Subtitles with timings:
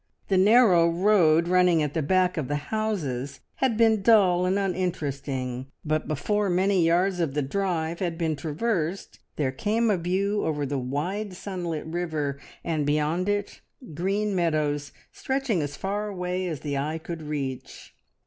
[0.29, 5.67] The narrow road, running at the back of the houses, had been dull and uninteresting,
[5.85, 10.65] but before many yards of the drive had been traversed, there came a view over
[10.65, 13.61] the wide sunlit river, and beyond it
[13.93, 17.93] green meadows stretching away as far as the eye could reach.